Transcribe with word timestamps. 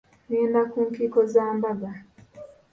Ngenda 0.27 0.61
ku 0.71 0.77
nkiiko 0.87 1.19
za 1.33 1.45
mbaga. 1.55 1.89